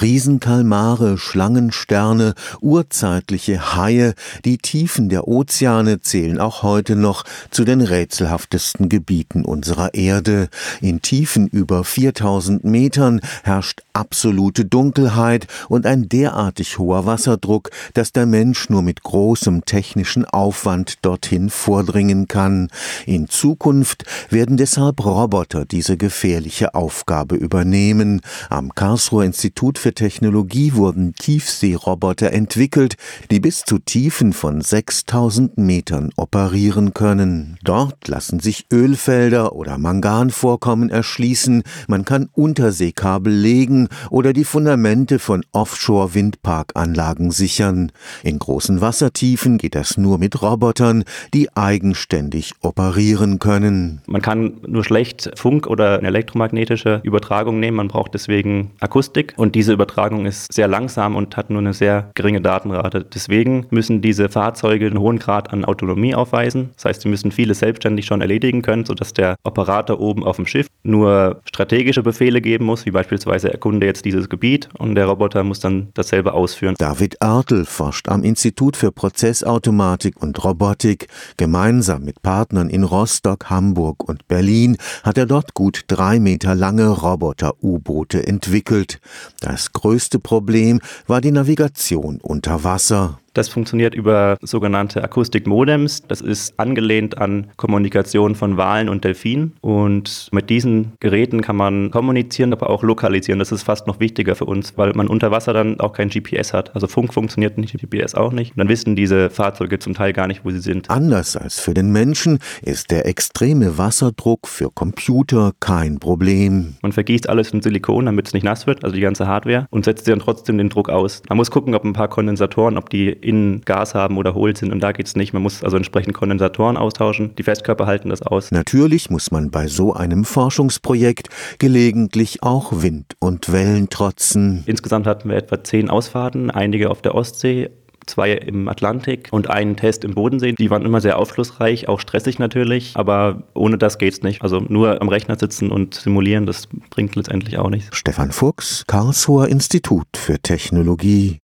[0.00, 8.88] Riesenkalmare, Schlangensterne, urzeitliche Haie, die Tiefen der Ozeane zählen auch heute noch zu den rätselhaftesten
[8.88, 10.48] Gebieten unserer Erde.
[10.80, 18.26] In Tiefen über 4000 Metern herrscht absolute Dunkelheit und ein derartig hoher Wasserdruck, dass der
[18.26, 22.68] Mensch nur mit großem technischen Aufwand dorthin vordringen kann.
[23.06, 28.20] In Zukunft werden deshalb Roboter diese gefährliche Aufgabe übernehmen.
[28.50, 32.96] Am Karlsruher Institut für Technologie wurden Tiefseeroboter entwickelt,
[33.30, 37.58] die bis zu Tiefen von 6000 Metern operieren können.
[37.62, 45.44] Dort lassen sich Ölfelder oder Manganvorkommen erschließen, man kann Unterseekabel legen oder die Fundamente von
[45.52, 47.92] Offshore-Windparkanlagen sichern.
[48.22, 54.02] In großen Wassertiefen geht das nur mit Robotern, die eigenständig operieren können.
[54.06, 59.54] Man kann nur schlecht Funk oder eine elektromagnetische Übertragung nehmen, man braucht deswegen Akustik und
[59.54, 63.04] diese Übertragung ist sehr langsam und hat nur eine sehr geringe Datenrate.
[63.04, 66.70] Deswegen müssen diese Fahrzeuge einen hohen Grad an Autonomie aufweisen.
[66.74, 70.46] Das heißt, sie müssen vieles selbstständig schon erledigen können, sodass der Operator oben auf dem
[70.46, 75.44] Schiff nur strategische Befehle geben muss, wie beispielsweise erkunde jetzt dieses Gebiet und der Roboter
[75.44, 76.74] muss dann dasselbe ausführen.
[76.76, 81.06] David Artel forscht am Institut für Prozessautomatik und Robotik.
[81.36, 86.88] Gemeinsam mit Partnern in Rostock, Hamburg und Berlin hat er dort gut drei Meter lange
[86.88, 89.00] Roboter-U-Boote entwickelt.
[89.40, 93.20] Das größte Problem war die Navigation unter Wasser.
[93.34, 96.02] Das funktioniert über sogenannte Akustikmodems.
[96.08, 99.54] Das ist angelehnt an Kommunikation von Walen und Delfinen.
[99.60, 103.38] Und mit diesen Geräten kann man kommunizieren, aber auch lokalisieren.
[103.38, 106.52] Das ist fast noch wichtiger für uns, weil man unter Wasser dann auch kein GPS
[106.52, 106.74] hat.
[106.74, 108.52] Also Funk funktioniert nicht, GPS auch nicht.
[108.52, 110.90] Und dann wissen diese Fahrzeuge zum Teil gar nicht, wo sie sind.
[110.90, 116.76] Anders als für den Menschen ist der extreme Wasserdruck für Computer kein Problem.
[116.82, 119.84] Man vergießt alles in Silikon, damit es nicht nass wird, also die ganze Hardware, und
[119.84, 121.22] setzt dann trotzdem den Druck aus.
[121.28, 124.72] Man muss gucken, ob ein paar Kondensatoren, ob die innen Gas haben oder hohl sind
[124.72, 125.32] und da geht es nicht.
[125.32, 127.34] Man muss also entsprechend Kondensatoren austauschen.
[127.36, 128.50] Die Festkörper halten das aus.
[128.50, 131.28] Natürlich muss man bei so einem Forschungsprojekt
[131.58, 134.62] gelegentlich auch Wind und Wellen trotzen.
[134.66, 137.70] Insgesamt hatten wir etwa zehn Ausfahrten, einige auf der Ostsee,
[138.08, 140.52] zwei im Atlantik und einen Test im Bodensee.
[140.52, 144.42] Die waren immer sehr aufschlussreich, auch stressig natürlich, aber ohne das geht's nicht.
[144.42, 147.96] Also nur am Rechner sitzen und simulieren, das bringt letztendlich auch nichts.
[147.96, 151.36] Stefan Fuchs, Karlsruher Institut für Technologie.